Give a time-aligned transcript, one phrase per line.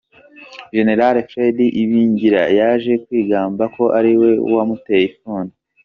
[0.77, 5.51] Général Fred Ibingira, yaje kwigamba ko ari we wamuteye ifuni.